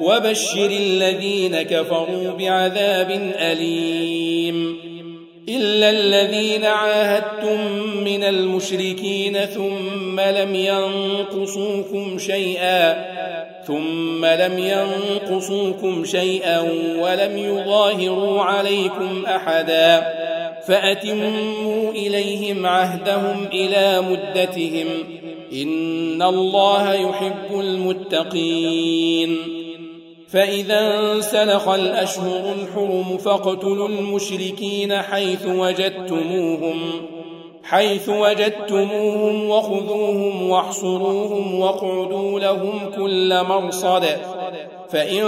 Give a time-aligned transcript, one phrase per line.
[0.00, 4.76] وبشر الذين كفروا بعذاب أليم.
[5.48, 7.60] إلا الذين عاهدتم
[8.04, 13.06] من المشركين ثم لم ينقصوكم شيئا
[13.66, 16.60] ثم لم ينقصوكم شيئا
[17.00, 20.06] ولم يظاهروا عليكم أحدا
[20.68, 24.86] فأتموا إليهم عهدهم إلى مدتهم.
[25.52, 29.38] إن الله يحب المتقين.
[30.36, 36.80] فإذا انسلخ الأشهر الحرم فاقتلوا المشركين حيث وجدتموهم
[37.62, 44.04] حيث وجدتموهم وخذوهم واحصروهم واقعدوا لهم كل مرصد.
[44.90, 45.22] فإن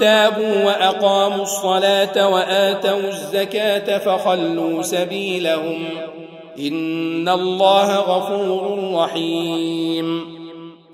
[0.00, 5.84] تابوا وأقاموا الصلاة وآتوا الزكاة فخلوا سبيلهم.
[6.58, 10.35] إن الله غفور رحيم.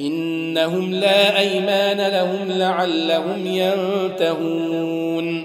[0.00, 5.44] إنهم لا أيمان لهم لعلهم ينتهون.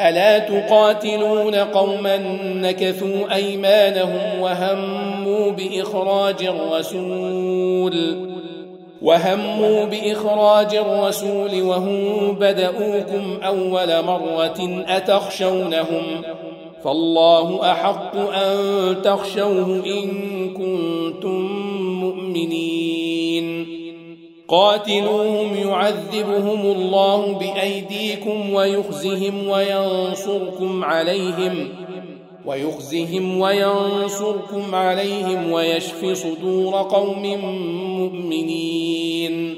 [0.00, 2.16] ألا تقاتلون قوما
[2.54, 8.28] نكثوا أيمانهم وهموا بإخراج الرسول
[9.02, 16.22] وهموا بإخراج الرسول وهم بدؤوكم أول مرة أتخشونهم
[16.84, 18.56] فالله أحق أن
[19.02, 20.08] تخشوه إن
[20.54, 21.71] كنتم
[22.32, 23.66] مؤمنين
[24.48, 31.68] قاتلوهم يعذبهم الله بأيديكم ويخزهم وينصركم عليهم
[32.46, 37.22] ويخزهم وينصركم عليهم ويشف صدور قوم
[38.00, 39.54] مؤمنين.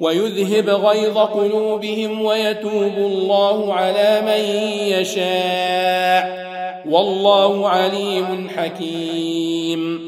[0.00, 4.70] ويذهب غيظ قلوبهم ويتوب الله على من
[5.00, 6.48] يشاء.
[6.90, 10.07] والله عليم حكيم.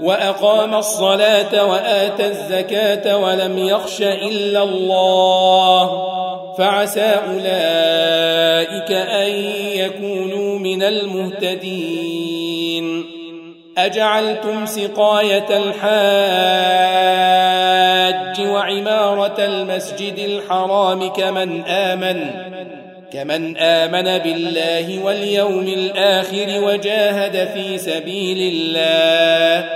[0.00, 6.06] وأقام الصلاة وآتى الزكاة ولم يخش إلا الله.
[6.58, 9.30] فعسى أولئك أن
[9.76, 12.36] يكونوا من المهتدين.
[13.78, 15.86] أجعلتم سقاية الحاج
[18.48, 22.30] وعمارة المسجد الحرام كمن آمن
[23.12, 29.75] كمن آمن بالله واليوم الآخر وجاهد في سبيل الله.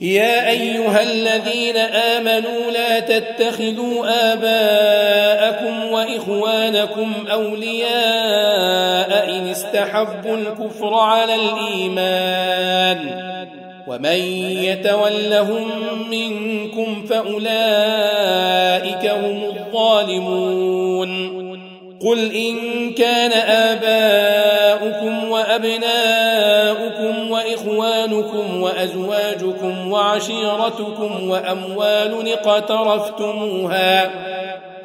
[0.00, 7.90] يا أيها الذين آمنوا لا تتخذوا آباءكم وإخوانكم أولياء
[9.30, 12.98] إن استحبوا الكفر على الإيمان
[13.86, 14.18] ومن
[14.64, 15.68] يتولهم
[16.10, 17.50] منكم فأولئك
[19.10, 21.10] هم الظالمون
[22.00, 22.56] قل إن
[22.94, 24.29] كان آباؤكم
[28.20, 34.10] وإخوانكم وأزواجكم وعشيرتكم وأموال اقترفتموها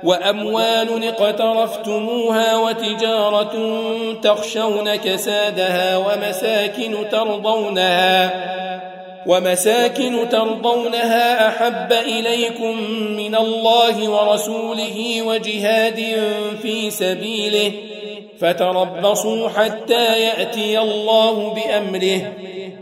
[0.03, 3.53] وأموال اقترفتموها وتجارة
[4.23, 8.55] تخشون كسادها ومساكن ترضونها
[9.27, 12.79] ومساكن ترضونها أحب إليكم
[13.17, 16.03] من الله ورسوله وجهاد
[16.61, 17.71] في سبيله
[18.39, 22.31] فتربصوا حتى يأتي الله بأمره.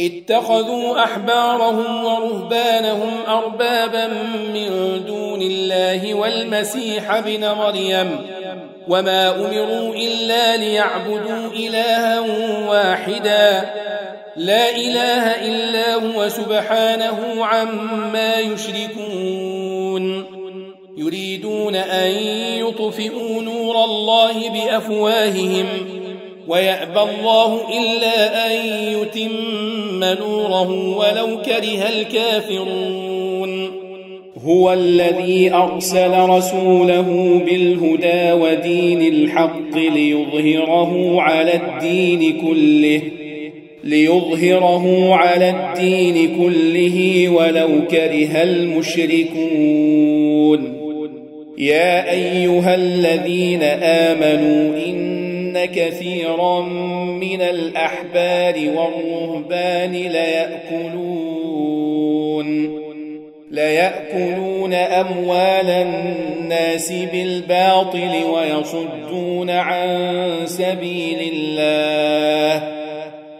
[0.00, 4.06] اتخذوا أحبارهم ورهبانهم أربابا
[4.54, 8.26] من دون الله والمسيح ابن مريم
[8.88, 12.20] وما أمروا إلا ليعبدوا إلها
[12.68, 13.70] واحدا.
[14.36, 20.24] لا إله إلا هو سبحانه عما يشركون.
[20.96, 22.10] يريدون أن
[22.58, 25.66] يطفئوا نور الله بأفواههم
[26.48, 28.52] ويأبى الله إلا أن
[28.92, 33.82] يتم نوره ولو كره الكافرون.
[34.44, 43.02] هو الذي أرسل رسوله بالهدى ودين الحق ليظهره على الدين كله
[43.84, 49.82] ليظهره على الدين كله ولو كره المشركون.
[51.58, 55.21] يا أيها الذين آمنوا إن
[55.58, 56.60] كثيرا
[57.20, 61.42] من الأحبار والرهبان ليأكلون
[63.50, 72.72] ليأكلون أموال الناس بالباطل ويصدون عن سبيل الله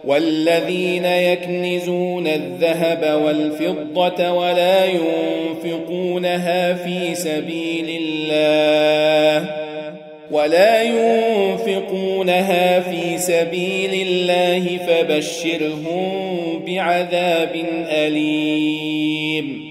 [0.03, 9.62] والذين يكنزون الذهب والفضة ولا ينفقونها في سبيل الله
[10.33, 16.11] ولا ينفقونها في سبيل الله فبشرهم
[16.67, 19.63] بعذاب أليم.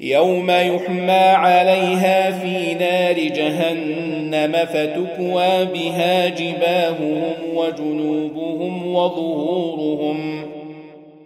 [0.00, 10.59] يوم يحمى عليها في نار جهنم فتكوى بها جباههم وجنوبهم وظهورهم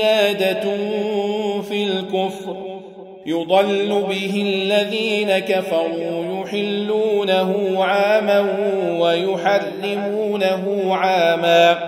[0.00, 0.60] زيادة
[1.68, 2.56] في الكفر
[3.26, 8.40] يضل به الذين كفروا يحلونه عاما
[9.00, 10.64] ويحرمونه
[10.94, 11.78] عاما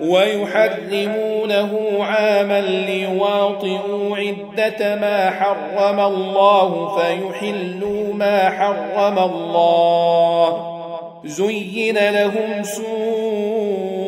[0.00, 10.76] ويحرمونه عاما ليواطئوا عدة ما حرم الله فيحلوا ما حرم الله
[11.24, 14.06] زين لهم سوء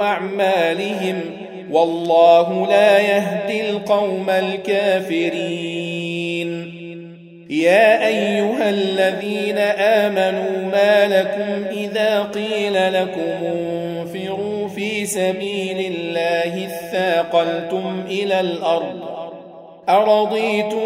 [0.00, 1.41] أعمالهم
[1.72, 6.02] والله لا يهدي القوم الكافرين.
[7.50, 18.40] يا أيها الذين آمنوا ما لكم إذا قيل لكم انفروا في سبيل الله اثاقلتم إلى
[18.40, 19.00] الأرض
[19.88, 20.78] أرضيتم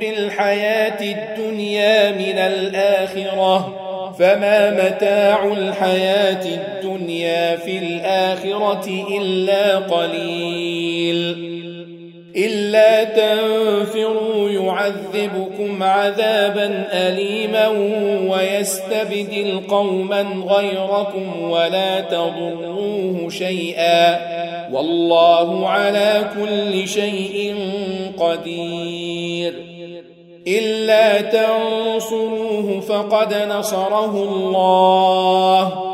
[0.00, 3.80] بالحياة الدنيا من الآخرة
[4.18, 6.83] فما متاع الحياة الدنيا
[7.56, 11.54] في الآخرة إلا قليل.
[12.36, 17.68] إلا تنفروا يعذبكم عذابا أليما
[18.32, 24.18] ويستبدل قوما غيركم ولا تضروه شيئا.
[24.72, 27.56] والله على كل شيء
[28.18, 29.54] قدير.
[30.46, 35.93] إلا تنصروه فقد نصره الله.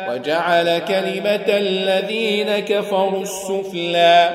[0.11, 4.29] وجعل كلمة الذين كفروا السفلى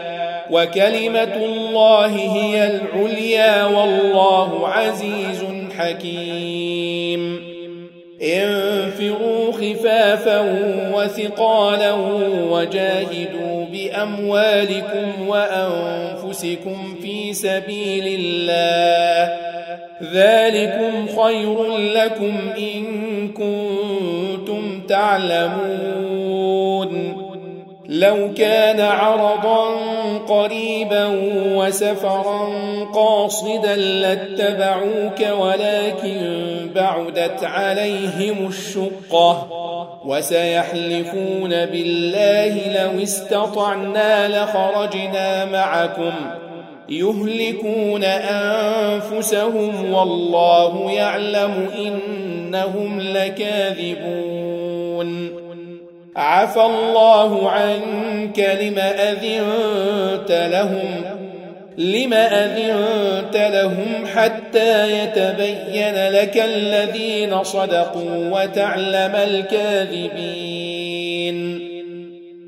[0.50, 5.44] وكلمة الله هي العليا والله عزيز
[5.78, 7.40] حكيم.
[8.22, 10.40] انفروا خفافا
[10.94, 11.92] وثقالا
[12.50, 19.36] وجاهدوا بأموالكم وأنفسكم في سبيل الله.
[20.12, 22.84] ذلكم خير لكم إن
[23.28, 24.25] كنتم
[24.86, 26.46] تعلمون.
[27.88, 29.76] لو كان عرضا
[30.28, 31.06] قريبا
[31.54, 32.48] وسفرا
[32.94, 36.20] قاصدا لاتبعوك ولكن
[36.74, 39.48] بعدت عليهم الشقة
[40.04, 46.12] وسيحلفون بالله لو استطعنا لخرجنا معكم.
[46.88, 54.35] يهلكون أنفسهم والله يعلم إنهم لكاذبون.
[56.16, 61.16] عفى الله عنك لم أذنت لهم
[61.78, 70.55] لم أذنت لهم حتى يتبين لك الذين صدقوا وتعلم الكاذبين.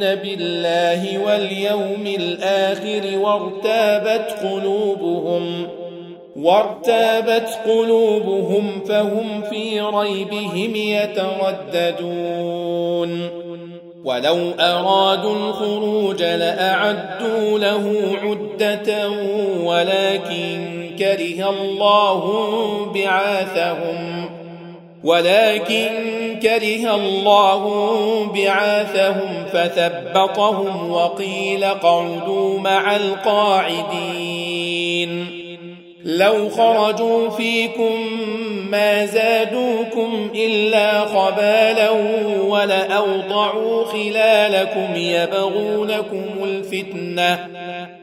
[0.00, 5.66] بالله واليوم الآخر وارتابت قلوبهم
[6.36, 12.28] وارتابت قلوبهم فهم في ريبهم يترددون
[14.04, 19.10] ولو ارادوا الخروج لاعدوا له عده
[19.64, 22.22] ولكن كره الله
[22.94, 24.17] بعاثهم
[25.04, 25.88] ولكن
[26.42, 27.64] كره الله
[28.34, 34.48] بعاثهم فثبطهم وقيل قعدوا مع القاعدين.
[36.04, 37.92] لو خرجوا فيكم
[38.70, 41.90] ما زادوكم إلا خبالا
[42.40, 47.48] ولأوضعوا خلالكم يبغونكم الفتنة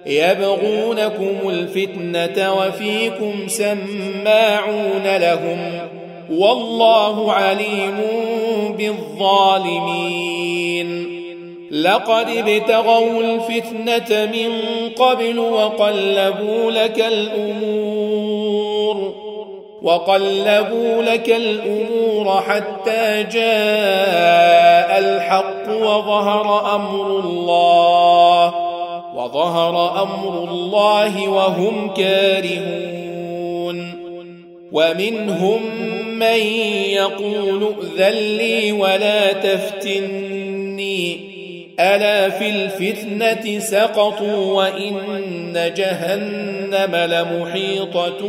[0.05, 5.79] يبغونكم الفتنة وفيكم سماعون لهم
[6.31, 8.01] والله عليم
[8.77, 10.35] بالظالمين.
[11.71, 14.51] لقد ابتغوا الفتنة من
[14.89, 18.45] قبل وقلبوا لك الأمور
[19.81, 28.53] وقلبوا لك الأمور حتى جاء الحق وظهر أمر الله
[29.15, 32.85] وظهر أمر الله وهم كارهون.
[34.71, 35.61] ومنهم
[36.19, 36.45] من
[36.89, 41.19] يقول ائذن لي ولا تفتني.
[41.79, 48.21] ألا في الفتنة سقطوا وإن جهنم لمحيطة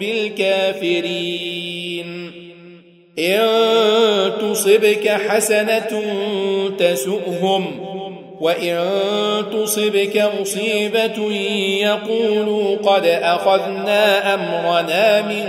[0.00, 1.52] بالكافرين.
[3.18, 3.42] إن
[4.40, 6.02] تصبك حسنة
[6.78, 7.92] تسؤهم
[8.40, 8.88] وإن
[9.52, 11.32] تصبك مصيبة
[11.80, 15.48] يقولوا قد أخذنا أمرنا من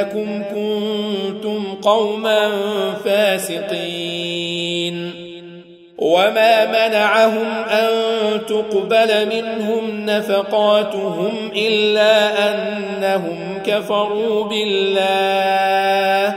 [0.00, 2.50] انكم كنتم قوما
[3.04, 4.62] فاسقين.
[5.98, 7.88] وما منعهم أن
[8.46, 16.34] تقبل منهم نفقاتهم إلا أنهم كفروا بالله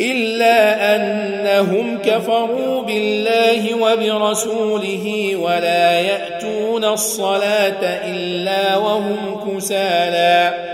[0.00, 10.73] إلا أنهم كفروا بالله وبرسوله ولا يأتون الصلاة إلا وهم كسالى.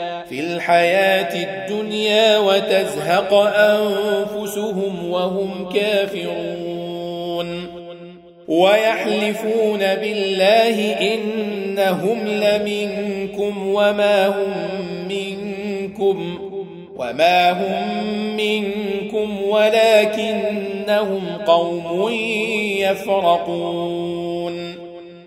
[0.31, 7.67] في الحياة الدنيا وتزهق أنفسهم وهم كافرون
[8.47, 14.53] ويحلفون بالله إنهم لمنكم وما هم
[15.09, 16.39] منكم
[16.95, 18.03] وما هم
[18.37, 22.09] منكم ولكنهم قوم
[22.79, 24.30] يفرقون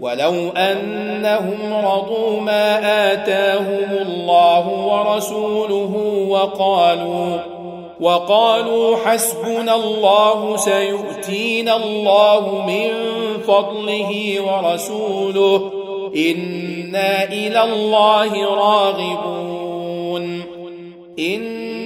[0.00, 2.78] ولو أنهم رضوا ما
[3.12, 5.92] آتاهم الله ورسوله
[6.28, 7.38] وقالوا
[8.00, 12.90] وقالوا حسبنا الله سيؤتينا الله من
[13.42, 15.70] فضله ورسوله
[16.16, 20.42] إنا إلى الله راغبون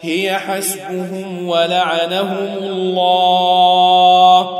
[0.00, 4.50] هي حسبهم ولعنهم الله.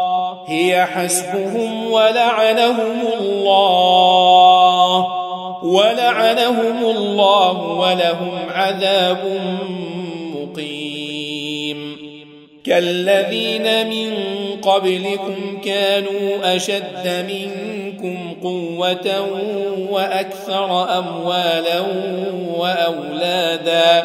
[0.49, 5.07] هي حسبهم ولعنهم الله.
[5.63, 9.41] ولعنهم الله ولهم عذاب
[12.71, 14.13] كالذين من
[14.63, 19.27] قبلكم كانوا أشد منكم قوة
[19.91, 21.81] وأكثر أموالا
[22.57, 24.05] وأولادا.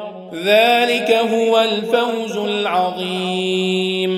[0.33, 4.11] ذلك هو الفوز العظيم.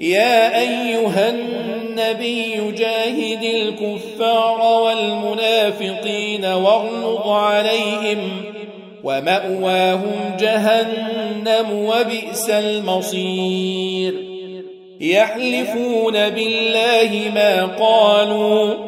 [0.00, 8.18] يا أيها النبي جاهد الكفار والمنافقين واغلظ عليهم
[9.04, 14.14] ومأواهم جهنم وبئس المصير.
[15.00, 18.87] يحلفون بالله ما قالوا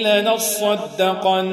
[0.00, 1.48] لنصدقن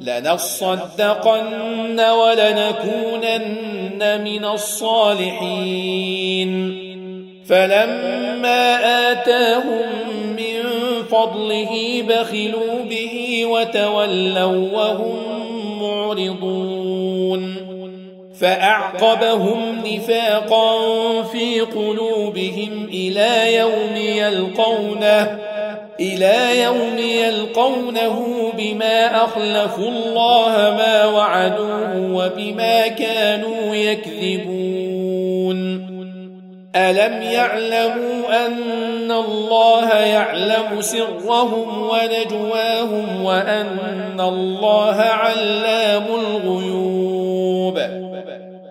[0.00, 6.50] لنصدقن ولنكونن من الصالحين.
[7.48, 8.78] فلما
[9.12, 9.86] آتاهم
[10.36, 10.62] من
[11.10, 15.18] فضله بخلوا به وتولوا وهم
[15.82, 17.54] معرضون.
[18.40, 20.68] فأعقبهم نفاقا
[21.22, 25.49] في قلوبهم إلى يوم يلقونه.
[26.00, 34.80] إلى يوم يلقونه بما أخلفوا الله ما وعدوه وبما كانوا يكذبون.
[36.76, 48.09] ألم يعلموا أن الله يعلم سرهم ونجواهم وأن الله علام الغيوب؟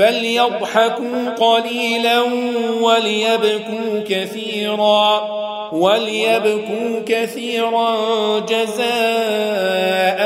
[0.00, 2.22] فليضحكوا قليلا
[2.80, 5.20] وليبكوا كثيرا
[5.72, 7.98] وليبكوا كثيرا
[8.38, 10.20] جزاء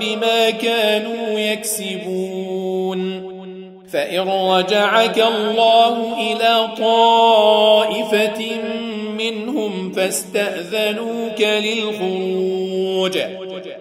[0.00, 3.30] بما كانوا يكسبون.
[3.92, 8.42] فإن رجعك الله إلى طائفة
[9.18, 13.18] منهم فاستأذنوك للخروج.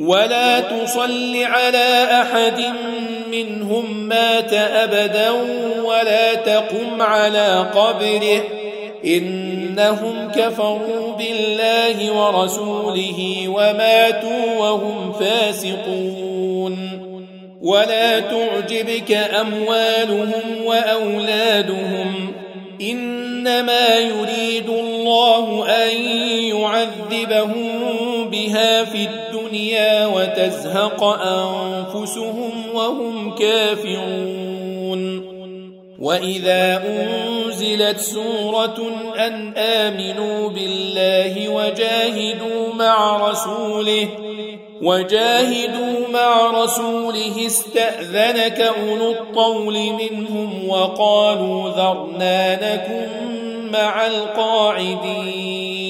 [0.00, 2.60] ولا تصل على أحد
[3.32, 5.30] منهم مات أبدا
[5.84, 8.42] ولا تقم على قبره.
[9.04, 16.76] إنهم كفروا بالله ورسوله وماتوا وهم فاسقون.
[17.62, 22.32] ولا تعجبك أموالهم وأولادهم.
[22.82, 25.96] إنما يريد الله أن
[26.42, 27.70] يعذبهم
[28.30, 29.29] بها في الدنيا
[30.06, 35.30] وتزهق أنفسهم وهم كافرون.
[36.00, 38.78] وإذا أنزلت سورة
[39.18, 44.08] أن آمنوا بالله وجاهدوا مع رسوله
[44.82, 53.08] وجاهدوا مع رسوله استأذنك أولو الطول منهم وقالوا ذرنا نكن
[53.72, 55.89] مع القاعدين.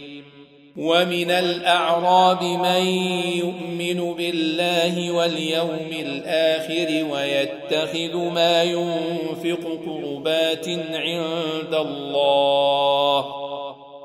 [0.77, 2.85] ومن الأعراب من
[3.37, 13.25] يؤمن بالله واليوم الآخر ويتخذ ما ينفق قربات عند الله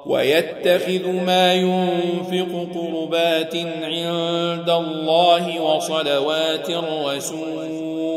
[0.06, 8.16] ويتخذ ما ينفق قربات عند الله وصلوات الرسول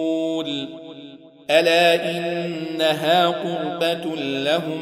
[1.50, 4.82] ألا إنها قربة لهم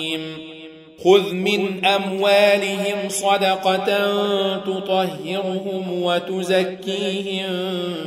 [1.03, 3.85] خذ من أموالهم صدقة
[4.57, 7.51] تطهرهم وتزكيهم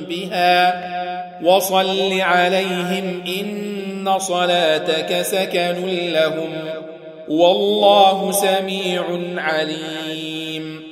[0.09, 0.95] بها
[1.43, 6.53] وصل عليهم إن صلاتك سكن لهم
[7.29, 9.05] والله سميع
[9.37, 10.83] عليم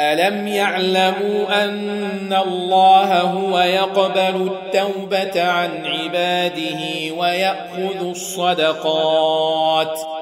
[0.00, 6.80] ألم يعلموا أن الله هو يقبل التوبة عن عباده
[7.16, 9.98] ويأخذ الصدقات؟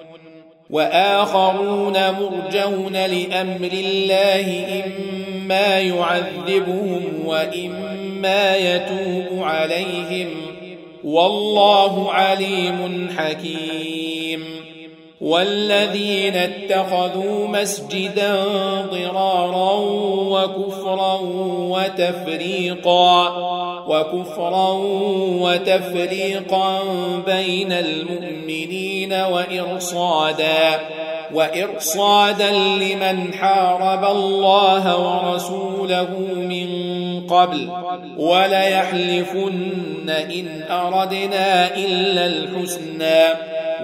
[0.71, 10.27] وآخرون مرجون لأمر الله إما يعذبهم وإما يتوب عليهم.
[11.03, 14.45] والله عليم حكيم.
[15.21, 18.45] والذين اتخذوا مسجدا
[18.91, 19.73] ضرارا
[20.13, 21.19] وكفرا
[21.69, 23.27] وتفريقا
[23.91, 24.71] وكفرا
[25.41, 26.79] وتفريقا
[27.25, 30.79] بين المؤمنين وإرصادا
[31.33, 36.67] وإرصادا لمن حارب الله ورسوله من
[37.27, 37.69] قبل
[38.17, 43.23] وليحلفن إن أردنا إلا الحسنى.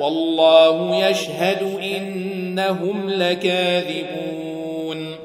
[0.02, 5.16] والله يشهد إنهم لكاذبون.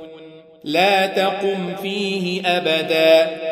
[0.65, 3.52] لا تقم فيه أبدا.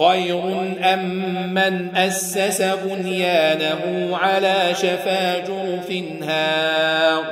[0.00, 0.42] خير
[0.94, 5.92] أم من أسس بنيانه على شفا جرف
[6.22, 7.24] هار؟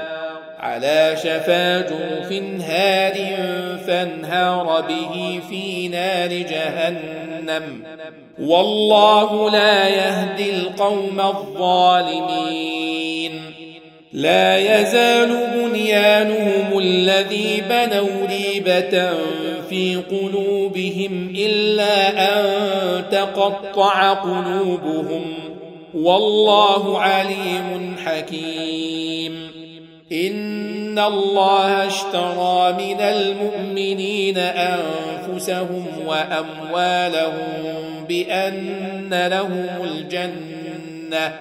[0.61, 2.33] على شفا جرف
[2.69, 3.15] هار
[3.87, 7.83] فانهار به في نار جهنم.
[8.39, 12.79] والله لا يهدي القوم الظالمين.
[14.13, 19.11] لا يزال بنيانهم الذي بنوا ريبة
[19.69, 25.35] في قلوبهم إلا أن تقطع قلوبهم
[25.95, 29.51] والله عليم حكيم.
[30.13, 41.41] إن الله اشترى من المؤمنين أنفسهم وأموالهم بأن لهم الجنة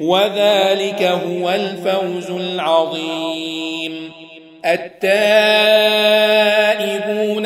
[0.00, 4.12] وذلك هو الفوز العظيم.
[4.66, 5.00] التائبون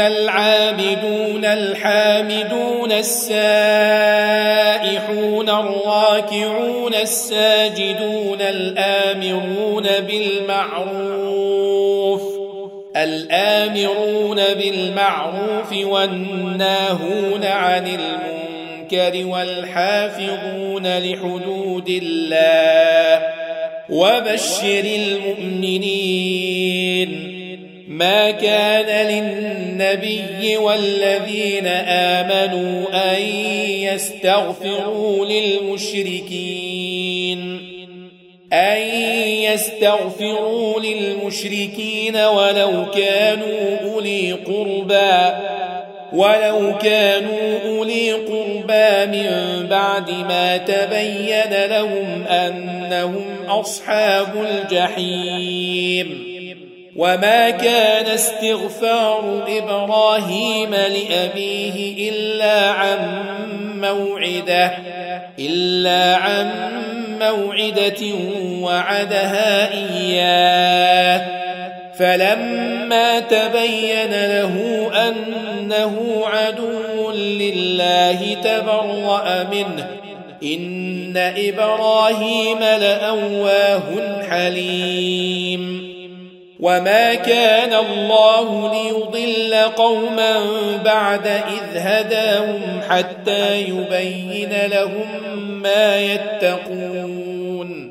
[0.00, 3.34] العابدون الحامدون السائحون
[5.48, 11.24] الراكعون الساجدون الآمرون بالمعروف.
[12.96, 18.33] الآمرون بالمعروف والناهون عن المنكر.
[18.92, 23.26] المنكر والحافظون لحدود الله
[23.88, 24.84] وبشر
[25.38, 26.54] المؤمنين
[27.88, 33.22] ما كان للنبي والذين آمنوا أن
[33.82, 36.74] يستغفروا للمشركين
[38.52, 38.80] أن
[39.42, 45.53] يستغفروا للمشركين ولو كانوا أولي قربى
[46.14, 56.34] ولو كانوا أولي قربى من بعد ما تبين لهم أنهم أصحاب الجحيم.
[56.96, 62.98] وما كان استغفار إبراهيم لأبيه إلا عن
[63.80, 64.72] موعدة
[65.38, 66.50] إلا عن
[67.20, 68.14] موعدة
[68.60, 71.44] وعدها إياه.
[71.98, 72.83] فلما
[73.20, 79.88] تبين له أنه عدو لله تبرأ منه.
[80.42, 83.82] إن إبراهيم لأواه
[84.30, 85.94] حليم.
[86.60, 90.40] وما كان الله ليضل قوما
[90.84, 95.06] بعد إذ هداهم حتى يبين لهم
[95.62, 97.90] ما يتقون.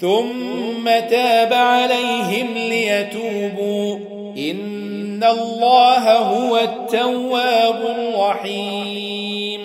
[0.00, 3.98] ثم تاب عليهم ليتوبوا.
[4.38, 9.60] إن الله هو التواب الرحيم.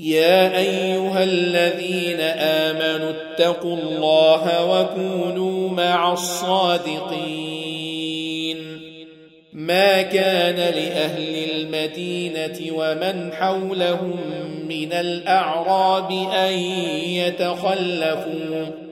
[0.00, 7.58] يا أيها الذين آمنوا اتقوا الله وكونوا مع الصادقين.
[9.52, 14.16] ما كان لأهل المدينة ومن حولهم
[14.68, 16.52] من الأعراب أن
[17.02, 18.87] يتخلفوا.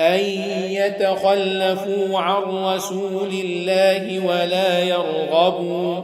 [0.00, 0.20] أن
[0.70, 6.02] يتخلفوا عن رسول الله ولا يرغبوا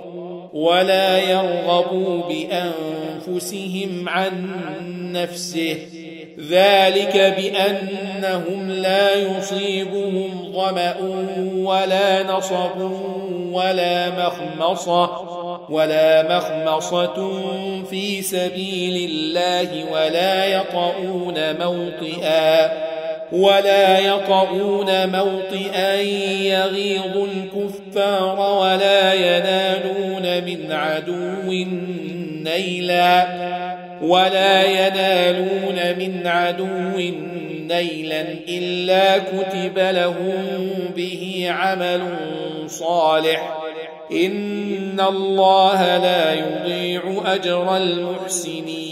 [0.52, 4.32] ولا يرغبوا بأنفسهم عن
[5.12, 5.76] نفسه.
[6.50, 10.94] ذلك بأنهم لا يصيبهم ظمأ
[11.56, 12.90] ولا نصب
[13.52, 15.32] ولا مخمصة
[15.70, 17.32] ولا مخمصة
[17.90, 22.91] في سبيل الله ولا يطؤون موطئا.
[23.32, 25.94] ولا يطعون موطئا
[26.42, 31.52] يغيظ الكفار ولا ينالون من عدو
[32.42, 33.26] نيلا
[34.02, 36.98] ولا ينالون من عدو
[37.68, 42.02] نيلا إلا كتب لهم به عمل
[42.66, 43.58] صالح.
[44.12, 48.91] إن الله لا يضيع أجر المحسنين.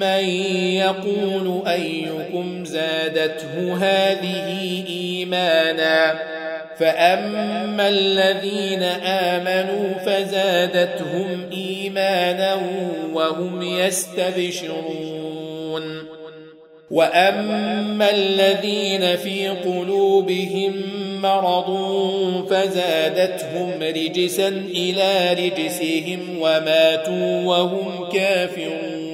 [0.00, 0.28] من
[0.74, 6.14] يقول أيكم زادته هذه إيمانا
[6.78, 12.60] فأما الذين آمنوا فزادتهم إيمانا
[13.12, 15.14] وهم يستبشرون
[16.90, 20.72] وأما الذين في قلوبهم
[21.22, 21.70] مرض
[22.50, 29.13] فزادتهم رجسا إلى رجسهم وماتوا وهم كافرون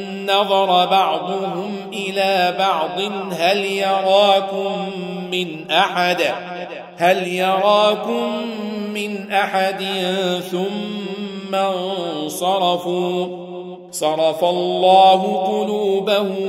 [0.35, 3.01] نظر بعضهم إلى بعض.
[3.39, 4.89] هل يراكم
[5.31, 6.21] من أحد؟
[6.97, 8.31] هل يراكم
[8.93, 9.83] من أحد؟
[10.51, 13.27] ثم انصرفوا.
[13.91, 16.47] صرف الله قلوبهم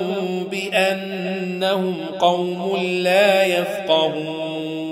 [0.51, 4.83] بأنهم قوم لا يفقهون.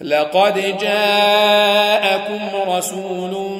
[0.00, 2.40] لقد جاءكم
[2.70, 3.59] رسول